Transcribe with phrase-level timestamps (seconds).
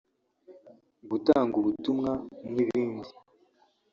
[1.09, 2.11] gutanga ubutumwa
[2.53, 3.09] n’ibindi